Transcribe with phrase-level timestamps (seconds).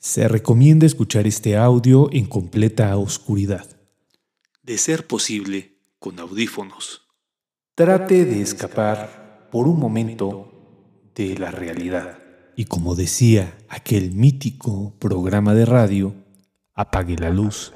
[0.00, 3.66] Se recomienda escuchar este audio en completa oscuridad.
[4.62, 7.06] De ser posible, con audífonos.
[7.74, 12.18] Trate de escapar por un momento de la realidad.
[12.56, 16.14] Y como decía aquel mítico programa de radio,
[16.72, 17.74] apague la luz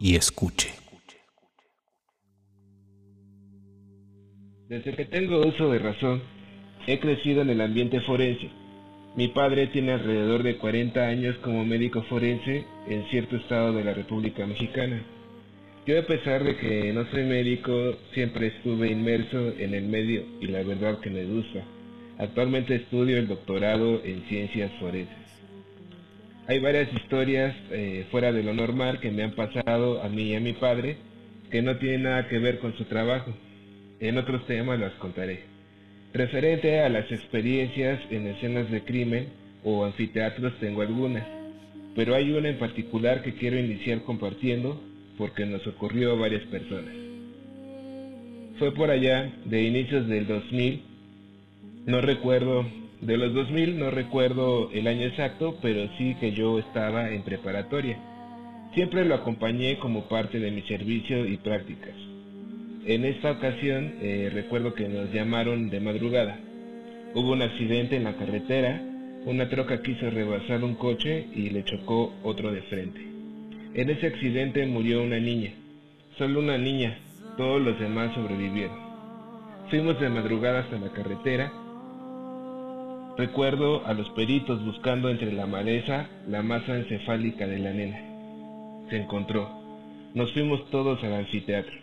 [0.00, 0.74] y escuche.
[4.68, 6.22] Desde que tengo uso de razón,
[6.88, 8.61] he crecido en el ambiente forense.
[9.14, 13.92] Mi padre tiene alrededor de 40 años como médico forense en cierto estado de la
[13.92, 15.02] República Mexicana.
[15.86, 20.46] Yo a pesar de que no soy médico, siempre estuve inmerso en el medio y
[20.46, 21.62] la verdad que me gusta.
[22.16, 25.16] Actualmente estudio el doctorado en ciencias forenses.
[26.46, 30.36] Hay varias historias eh, fuera de lo normal que me han pasado a mí y
[30.36, 30.96] a mi padre
[31.50, 33.34] que no tienen nada que ver con su trabajo.
[34.00, 35.51] En otros temas las contaré.
[36.12, 39.28] Referente a las experiencias en escenas de crimen
[39.64, 41.26] o anfiteatros tengo algunas,
[41.96, 44.78] pero hay una en particular que quiero iniciar compartiendo
[45.16, 46.94] porque nos ocurrió a varias personas.
[48.58, 50.82] Fue por allá de inicios del 2000,
[51.86, 52.66] no recuerdo,
[53.00, 57.98] de los 2000 no recuerdo el año exacto, pero sí que yo estaba en preparatoria.
[58.74, 61.94] Siempre lo acompañé como parte de mi servicio y prácticas.
[62.84, 66.36] En esta ocasión eh, recuerdo que nos llamaron de madrugada.
[67.14, 68.82] Hubo un accidente en la carretera,
[69.24, 73.00] una troca quiso rebasar un coche y le chocó otro de frente.
[73.74, 75.52] En ese accidente murió una niña,
[76.18, 76.98] solo una niña,
[77.36, 78.76] todos los demás sobrevivieron.
[79.70, 81.52] Fuimos de madrugada hasta la carretera.
[83.16, 88.88] Recuerdo a los peritos buscando entre la maleza la masa encefálica de la nena.
[88.90, 89.48] Se encontró.
[90.14, 91.81] Nos fuimos todos al anfiteatro.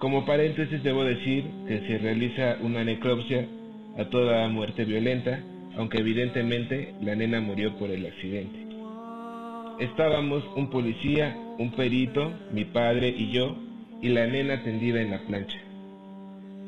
[0.00, 3.46] Como paréntesis debo decir que se realiza una necropsia
[3.98, 5.44] a toda muerte violenta,
[5.76, 8.58] aunque evidentemente la nena murió por el accidente.
[9.78, 13.58] Estábamos un policía, un perito, mi padre y yo,
[14.00, 15.58] y la nena tendida en la plancha.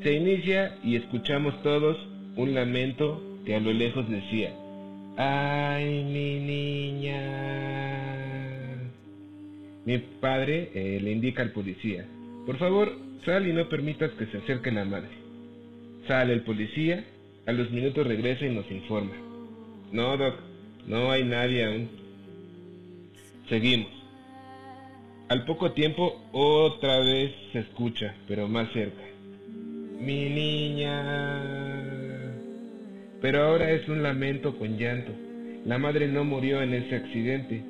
[0.03, 1.97] Se inicia y escuchamos todos
[2.35, 4.53] un lamento que a lo lejos decía,
[5.17, 7.19] ¡ay mi niña!
[9.85, 12.05] Mi padre eh, le indica al policía,
[12.45, 12.93] por favor,
[13.25, 15.09] Sal y no permitas que se acerque la madre.
[16.07, 17.05] Sale el policía,
[17.45, 19.13] a los minutos regresa y nos informa.
[19.91, 20.35] No, Doc,
[20.87, 21.89] no hay nadie aún.
[23.47, 23.89] Seguimos.
[25.29, 29.03] Al poco tiempo otra vez se escucha, pero más cerca.
[29.99, 31.41] Mi niña.
[33.21, 35.11] Pero ahora es un lamento con llanto.
[35.65, 37.63] La madre no murió en ese accidente,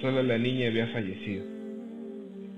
[0.00, 1.59] solo la niña había fallecido.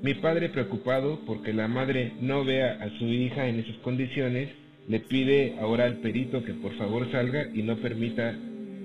[0.02, 4.48] Mi padre, preocupado porque la madre no vea a su hija en esas condiciones,
[4.88, 8.34] le pide ahora al perito que por favor salga y no permita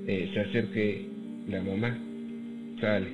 [0.05, 1.07] eh, se acerque
[1.47, 1.97] la mamá.
[2.79, 3.07] Sale.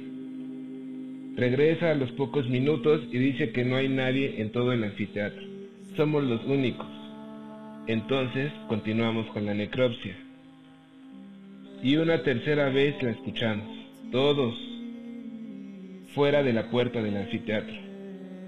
[1.38, 5.41] Regresa a los pocos minutos y dice que no hay nadie en todo el anfiteatro.
[5.96, 6.88] Somos los únicos.
[7.88, 10.16] Entonces continuamos con la necropsia.
[11.81, 13.68] Y una tercera vez la escuchamos.
[14.12, 14.56] Todos
[16.14, 17.83] fuera de la puerta del anfiteatro.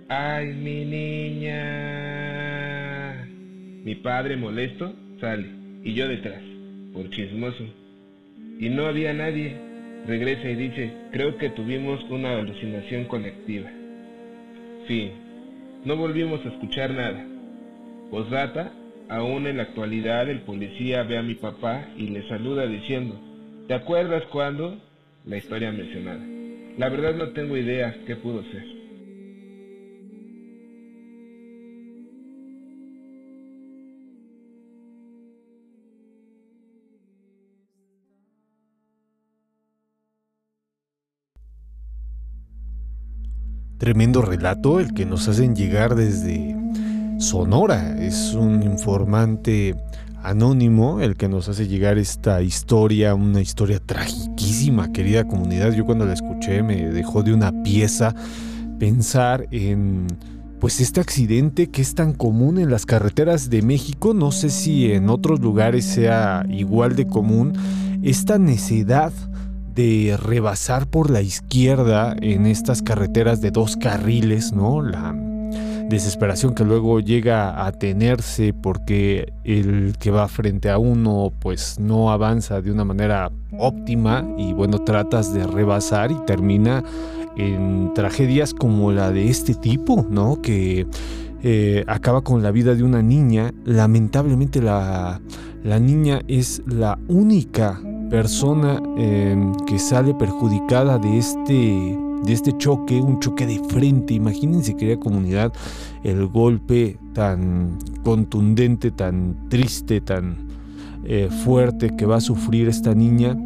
[0.07, 1.65] Ay, mi niña.
[3.83, 5.47] Mi padre molesto sale
[5.83, 6.43] y yo detrás,
[6.93, 7.63] por chismoso.
[8.59, 9.55] Y no había nadie.
[10.05, 13.71] Regresa y dice, creo que tuvimos una alucinación colectiva.
[14.87, 15.09] Fin.
[15.85, 17.25] No volvimos a escuchar nada.
[18.11, 18.73] Posdata,
[19.09, 23.19] aún en la actualidad el policía ve a mi papá y le saluda diciendo,
[23.67, 24.79] ¿te acuerdas cuándo?
[25.25, 26.23] La historia mencionada.
[26.77, 28.84] La verdad no tengo idea qué pudo ser.
[43.77, 46.55] Tremendo relato el que nos hacen llegar desde
[47.19, 48.01] Sonora.
[48.01, 49.75] Es un informante
[50.23, 55.73] anónimo el que nos hace llegar esta historia, una historia tragiquísima, querida comunidad.
[55.73, 58.15] Yo cuando la escuché me dejó de una pieza
[58.79, 60.07] pensar en
[60.61, 64.89] pues este accidente que es tan común en las carreteras de México, no sé si
[64.93, 67.53] en otros lugares sea igual de común,
[68.03, 69.11] esta necedad
[69.75, 74.81] de rebasar por la izquierda en estas carreteras de dos carriles, ¿no?
[74.81, 75.13] La
[75.89, 82.11] desesperación que luego llega a tenerse porque el que va frente a uno pues no
[82.11, 86.83] avanza de una manera óptima y bueno tratas de rebasar y termina
[87.37, 90.41] en tragedias como la de este tipo, ¿no?
[90.41, 90.87] Que
[91.43, 93.53] eh, acaba con la vida de una niña.
[93.65, 95.21] Lamentablemente la,
[95.63, 97.79] la niña es la única
[98.09, 104.13] persona em, que sale perjudicada de este, de este choque, un choque de frente.
[104.13, 105.53] Imagínense, querida comunidad,
[106.03, 110.37] el golpe tan contundente, tan triste, tan
[111.03, 113.37] eh, fuerte que va a sufrir esta niña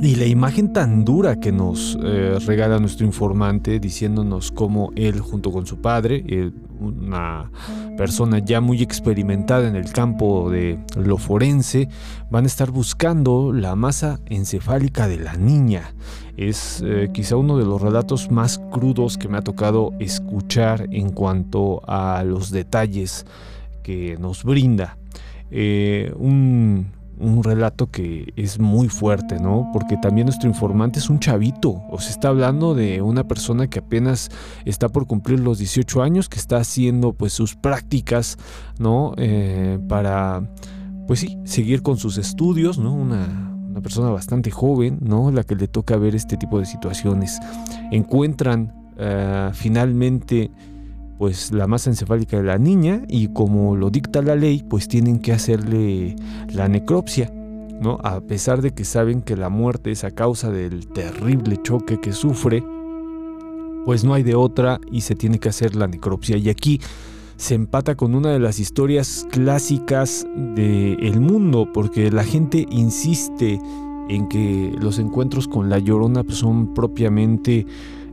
[0.00, 5.50] y la imagen tan dura que nos eh, regala nuestro informante diciéndonos cómo él junto
[5.50, 6.22] con su padre,
[6.80, 7.50] una
[7.96, 11.88] persona ya muy experimentada en el campo de lo forense,
[12.30, 15.94] van a estar buscando la masa encefálica de la niña.
[16.36, 21.10] Es eh, quizá uno de los relatos más crudos que me ha tocado escuchar en
[21.10, 23.24] cuanto a los detalles
[23.82, 24.98] que nos brinda.
[25.50, 29.70] Eh, un, un relato que es muy fuerte, ¿no?
[29.72, 33.78] Porque también nuestro informante es un chavito, o se está hablando de una persona que
[33.78, 34.30] apenas
[34.64, 38.36] está por cumplir los 18 años, que está haciendo pues sus prácticas,
[38.78, 39.14] ¿no?
[39.16, 40.48] Eh, para,
[41.06, 42.92] pues sí, seguir con sus estudios, ¿no?
[42.94, 45.30] Una, una persona bastante joven, ¿no?
[45.30, 47.38] La que le toca ver este tipo de situaciones.
[47.92, 50.50] Encuentran uh, finalmente
[51.18, 55.18] pues la masa encefálica de la niña y como lo dicta la ley, pues tienen
[55.18, 56.16] que hacerle
[56.52, 57.32] la necropsia,
[57.80, 57.98] ¿no?
[58.02, 62.12] A pesar de que saben que la muerte es a causa del terrible choque que
[62.12, 62.62] sufre,
[63.84, 66.36] pues no hay de otra y se tiene que hacer la necropsia.
[66.36, 66.80] Y aquí
[67.36, 73.60] se empata con una de las historias clásicas del mundo, porque la gente insiste
[74.08, 77.66] en que los encuentros con la llorona pues, son propiamente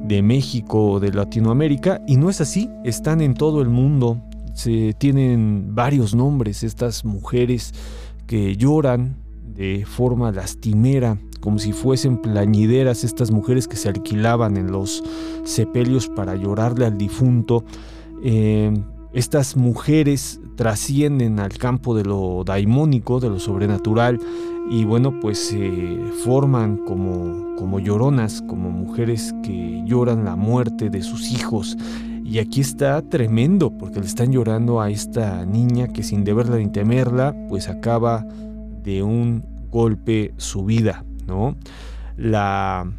[0.03, 4.21] de México o de Latinoamérica y no es así, están en todo el mundo,
[4.53, 7.73] se tienen varios nombres estas mujeres
[8.27, 9.17] que lloran
[9.55, 15.03] de forma lastimera, como si fuesen plañideras, estas mujeres que se alquilaban en los
[15.43, 17.63] sepelios para llorarle al difunto.
[18.23, 18.73] Eh,
[19.13, 24.19] estas mujeres trascienden al campo de lo daimónico, de lo sobrenatural,
[24.69, 31.01] y bueno, pues se forman como, como lloronas, como mujeres que lloran la muerte de
[31.01, 31.77] sus hijos.
[32.23, 36.67] Y aquí está tremendo, porque le están llorando a esta niña que sin deberla ni
[36.71, 38.25] temerla, pues acaba
[38.83, 41.55] de un golpe su vida, ¿no?
[42.15, 42.89] La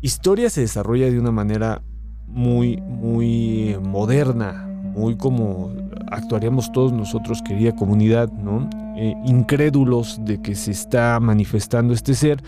[0.00, 1.82] historia se desarrolla de una manera
[2.26, 5.70] muy, muy moderna, muy como
[6.10, 8.68] actuaríamos todos nosotros, querida comunidad, ¿no?
[8.96, 12.42] Eh, incrédulos de que se está manifestando este ser,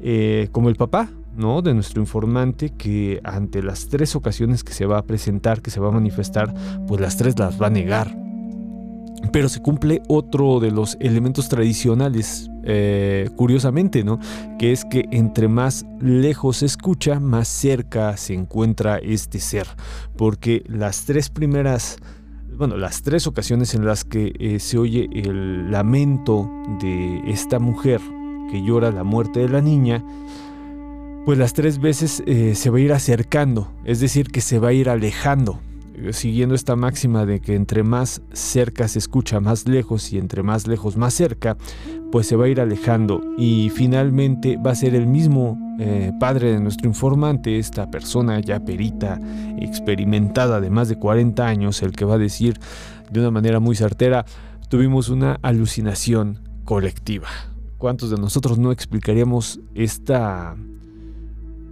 [0.00, 1.62] eh, como el papá, ¿no?
[1.62, 5.80] De nuestro informante, que ante las tres ocasiones que se va a presentar, que se
[5.80, 6.52] va a manifestar,
[6.86, 8.16] pues las tres las va a negar.
[9.30, 14.18] Pero se cumple otro de los elementos tradicionales, eh, curiosamente, ¿no?
[14.58, 19.66] Que es que entre más lejos se escucha, más cerca se encuentra este ser.
[20.16, 21.98] Porque las tres primeras
[22.56, 28.00] bueno, las tres ocasiones en las que eh, se oye el lamento de esta mujer
[28.50, 30.04] que llora la muerte de la niña,
[31.24, 34.68] pues las tres veces eh, se va a ir acercando, es decir, que se va
[34.68, 35.60] a ir alejando,
[36.12, 40.66] siguiendo esta máxima de que entre más cerca se escucha más lejos y entre más
[40.66, 41.56] lejos más cerca,
[42.10, 46.52] pues se va a ir alejando y finalmente va a ser el mismo eh, padre
[46.52, 49.20] de nuestro informante, esta persona ya perita,
[49.58, 52.58] experimentada de más de 40 años, el que va a decir
[53.10, 54.24] de una manera muy certera,
[54.68, 57.28] tuvimos una alucinación colectiva.
[57.78, 60.56] ¿Cuántos de nosotros no explicaríamos esta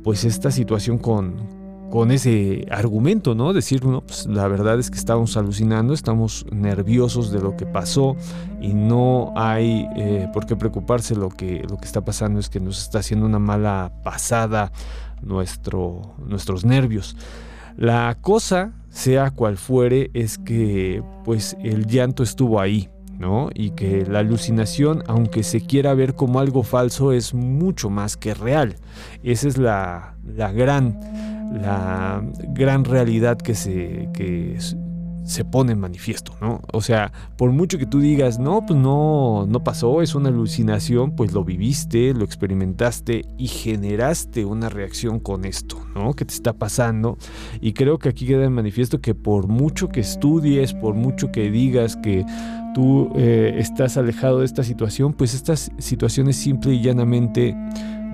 [0.02, 1.59] pues esta situación con,
[1.90, 3.52] con ese argumento, ¿no?
[3.52, 8.16] Decir, no, pues la verdad es que estamos alucinando, estamos nerviosos de lo que pasó
[8.60, 12.60] y no hay eh, por qué preocuparse, lo que, lo que está pasando es que
[12.60, 14.72] nos está haciendo una mala pasada
[15.20, 17.16] nuestro, nuestros nervios.
[17.76, 22.88] La cosa, sea cual fuere, es que pues el llanto estuvo ahí,
[23.20, 23.50] ¿no?
[23.54, 28.34] Y que la alucinación, aunque se quiera ver como algo falso, es mucho más que
[28.34, 28.76] real.
[29.22, 30.98] Esa es la, la gran
[31.52, 32.22] la
[32.54, 34.56] gran realidad que se, que
[35.24, 36.60] se pone en manifiesto, ¿no?
[36.72, 41.14] O sea, por mucho que tú digas, no, pues no, no pasó, es una alucinación,
[41.14, 46.14] pues lo viviste, lo experimentaste y generaste una reacción con esto, ¿no?
[46.14, 47.18] Que te está pasando.
[47.60, 51.50] Y creo que aquí queda en manifiesto que por mucho que estudies, por mucho que
[51.50, 52.24] digas que
[52.74, 57.54] tú eh, estás alejado de esta situación, pues esta situación es simple y llanamente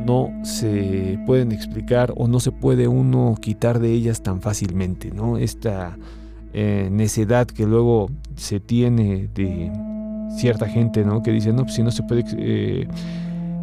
[0.04, 5.36] no se pueden explicar o no se puede uno quitar de ellas tan fácilmente, ¿no?
[5.36, 5.96] Esta
[6.58, 9.70] eh, necedad que luego se tiene de
[10.38, 11.22] cierta gente, ¿no?
[11.22, 12.88] Que dice, no, pues si no se puede eh,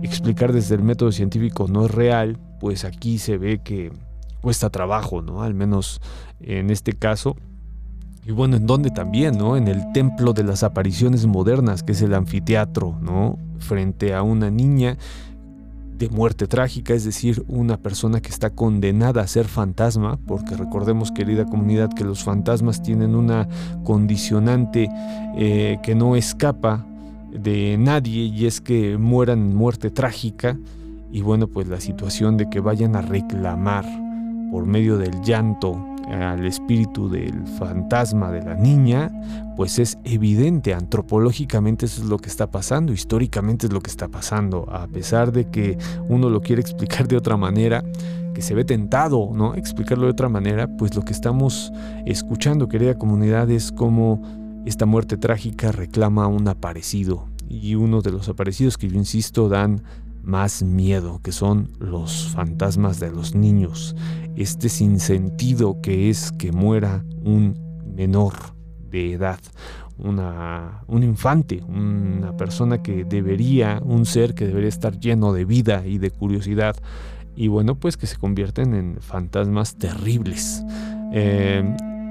[0.03, 3.91] explicar desde el método científico, no es real, pues aquí se ve que
[4.41, 5.41] cuesta trabajo, ¿no?
[5.41, 6.01] Al menos
[6.39, 7.35] en este caso.
[8.27, 9.57] Y bueno, ¿en dónde también, no?
[9.57, 13.39] En el templo de las apariciones modernas, que es el anfiteatro, ¿no?
[13.57, 14.99] Frente a una niña
[15.97, 21.11] de muerte trágica, es decir, una persona que está condenada a ser fantasma, porque recordemos,
[21.11, 23.47] querida comunidad, que los fantasmas tienen una
[23.83, 24.89] condicionante
[25.37, 26.85] eh, que no escapa
[27.31, 30.57] de nadie y es que mueran en muerte trágica.
[31.11, 33.85] Y bueno, pues la situación de que vayan a reclamar
[34.51, 39.11] por medio del llanto al espíritu del fantasma de la niña,
[39.55, 44.07] pues es evidente, antropológicamente eso es lo que está pasando, históricamente es lo que está
[44.07, 45.77] pasando, a pesar de que
[46.09, 47.83] uno lo quiere explicar de otra manera,
[48.33, 49.55] que se ve tentado, ¿no?
[49.55, 51.71] Explicarlo de otra manera, pues lo que estamos
[52.05, 54.21] escuchando, querida comunidad, es como
[54.65, 59.83] esta muerte trágica reclama un aparecido, y uno de los aparecidos que yo insisto dan
[60.23, 63.95] más miedo, que son los fantasmas de los niños,
[64.35, 67.59] este sinsentido que es que muera un
[67.95, 68.33] menor
[68.89, 69.39] de edad,
[69.97, 75.85] una, un infante, una persona que debería, un ser que debería estar lleno de vida
[75.85, 76.75] y de curiosidad,
[77.35, 80.63] y bueno, pues que se convierten en fantasmas terribles.
[81.11, 81.63] Eh,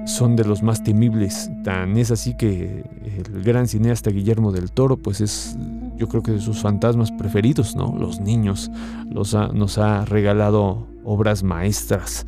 [0.06, 1.50] son de los más temibles.
[1.64, 5.56] Tan es así que el gran cineasta Guillermo del Toro, pues es,
[5.96, 7.94] yo creo que de sus fantasmas preferidos, ¿no?
[7.96, 8.70] Los niños.
[9.08, 12.26] Nos ha regalado obras maestras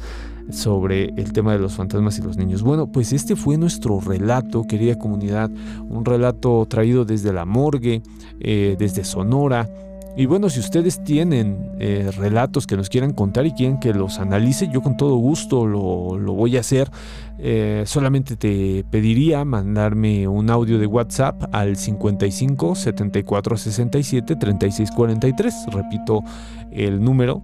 [0.50, 2.62] sobre el tema de los fantasmas y los niños.
[2.62, 5.50] Bueno, pues este fue nuestro relato, querida comunidad,
[5.88, 8.02] un relato traído desde la morgue,
[8.40, 9.68] eh, desde Sonora
[10.16, 14.20] y bueno, si ustedes tienen eh, relatos que nos quieran contar y quieren que los
[14.20, 16.88] analice, yo con todo gusto lo, voy a hacer.
[17.38, 25.54] Eh, solamente te pediría mandarme un audio de WhatsApp al 55 74 67 36 43.
[25.72, 26.20] Repito
[26.70, 27.42] el número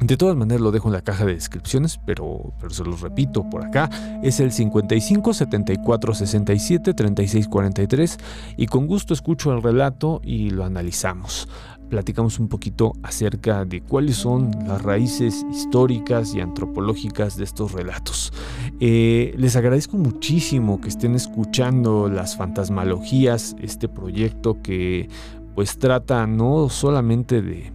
[0.00, 3.48] de todas maneras lo dejo en la caja de descripciones, pero, pero se los repito
[3.48, 3.88] por acá.
[4.22, 8.18] Es el 55 74 67 36 43
[8.58, 11.48] y con gusto escucho el relato y lo analizamos
[11.88, 18.32] platicamos un poquito acerca de cuáles son las raíces históricas y antropológicas de estos relatos.
[18.80, 25.08] Eh, les agradezco muchísimo que estén escuchando las fantasmalogías, este proyecto que
[25.54, 27.72] pues trata no solamente de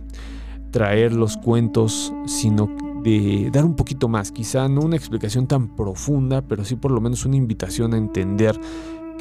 [0.72, 2.70] traer los cuentos, sino
[3.04, 7.02] de dar un poquito más, quizá no una explicación tan profunda, pero sí por lo
[7.02, 8.60] menos una invitación a entender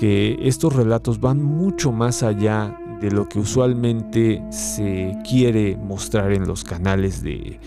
[0.00, 6.47] que estos relatos van mucho más allá de lo que usualmente se quiere mostrar en
[6.47, 7.61] los canales de,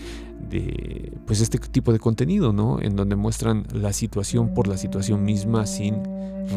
[1.26, 2.80] pues este tipo de contenido, ¿no?
[2.82, 6.02] En donde muestran la situación por la situación misma sin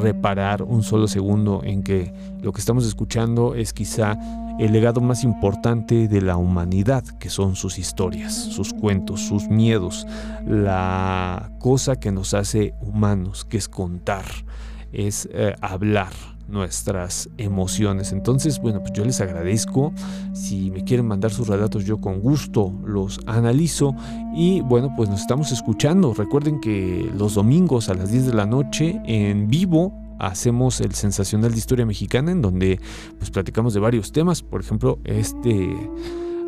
[0.01, 4.17] reparar un solo segundo en que lo que estamos escuchando es quizá
[4.57, 10.07] el legado más importante de la humanidad, que son sus historias, sus cuentos, sus miedos,
[10.43, 14.25] la cosa que nos hace humanos, que es contar
[14.91, 16.11] es eh, hablar
[16.47, 18.11] nuestras emociones.
[18.11, 19.93] Entonces, bueno, pues yo les agradezco.
[20.33, 23.95] Si me quieren mandar sus relatos, yo con gusto los analizo.
[24.35, 26.13] Y bueno, pues nos estamos escuchando.
[26.13, 31.51] Recuerden que los domingos a las 10 de la noche en vivo hacemos el sensacional
[31.51, 32.79] de historia mexicana en donde
[33.17, 34.41] pues platicamos de varios temas.
[34.41, 35.75] Por ejemplo, este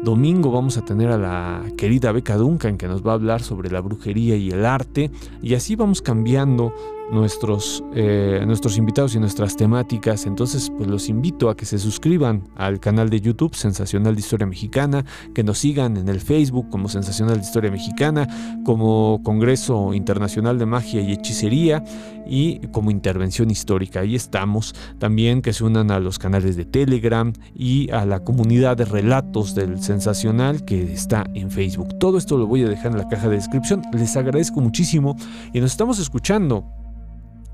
[0.04, 3.70] domingo vamos a tener a la querida Beca Duncan que nos va a hablar sobre
[3.70, 5.12] la brujería y el arte.
[5.42, 6.74] Y así vamos cambiando
[7.12, 10.26] nuestros, eh, nuestros invitados y nuestras temáticas.
[10.26, 14.48] Entonces, pues los invito a que se suscriban al canal de YouTube Sensacional de Historia
[14.48, 18.28] Mexicana, que nos sigan en el Facebook como Sensacional de Historia Mexicana,
[18.64, 21.84] como Congreso Internacional de Magia y Hechicería
[22.28, 24.02] y como Intervención Histórica.
[24.02, 24.76] Ahí estamos.
[25.00, 29.56] También que se unan a los canales de Telegram y a la comunidad de relatos
[29.56, 31.98] del Sensacional que está en Facebook.
[32.00, 33.82] Todo esto lo voy a dejar en la caja de descripción.
[33.94, 35.16] Les agradezco muchísimo
[35.54, 36.79] y nos estamos escuchando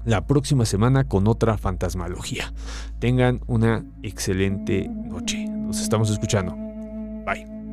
[0.06, 2.54] la próxima semana con otra fantasmalogía.
[3.00, 5.46] Tengan una excelente noche.
[5.48, 6.56] Nos estamos escuchando.
[7.26, 7.65] Bye.